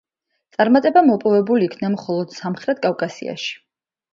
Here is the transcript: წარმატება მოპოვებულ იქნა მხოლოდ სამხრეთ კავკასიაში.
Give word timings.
წარმატება 0.55 1.03
მოპოვებულ 1.09 1.67
იქნა 1.67 1.91
მხოლოდ 1.97 2.35
სამხრეთ 2.39 2.83
კავკასიაში. 2.87 3.55